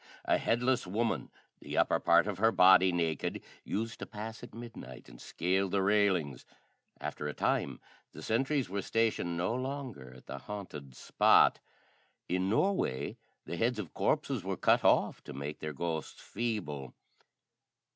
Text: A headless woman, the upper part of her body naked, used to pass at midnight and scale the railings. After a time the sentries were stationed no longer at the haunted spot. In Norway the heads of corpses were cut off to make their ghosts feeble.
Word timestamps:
A 0.25 0.39
headless 0.39 0.87
woman, 0.87 1.29
the 1.59 1.77
upper 1.77 1.99
part 1.99 2.25
of 2.25 2.39
her 2.39 2.51
body 2.51 2.91
naked, 2.91 3.39
used 3.63 3.99
to 3.99 4.07
pass 4.07 4.41
at 4.41 4.51
midnight 4.55 5.07
and 5.07 5.21
scale 5.21 5.69
the 5.69 5.83
railings. 5.83 6.43
After 6.99 7.27
a 7.27 7.35
time 7.35 7.79
the 8.11 8.23
sentries 8.23 8.67
were 8.67 8.81
stationed 8.81 9.37
no 9.37 9.53
longer 9.53 10.11
at 10.15 10.25
the 10.25 10.39
haunted 10.39 10.95
spot. 10.95 11.59
In 12.27 12.49
Norway 12.49 13.17
the 13.45 13.57
heads 13.57 13.77
of 13.77 13.93
corpses 13.93 14.43
were 14.43 14.57
cut 14.57 14.83
off 14.83 15.23
to 15.25 15.33
make 15.33 15.59
their 15.59 15.71
ghosts 15.71 16.19
feeble. 16.19 16.95